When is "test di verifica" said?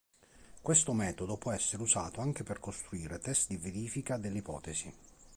3.19-4.17